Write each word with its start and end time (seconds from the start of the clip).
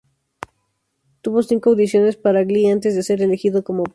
Tuvo 1.21 1.43
cinco 1.43 1.69
audiciones 1.69 2.17
para 2.17 2.43
Glee 2.43 2.71
antes 2.71 2.95
de 2.95 3.03
ser 3.03 3.21
elegido 3.21 3.63
como 3.63 3.83
Puck. 3.83 3.89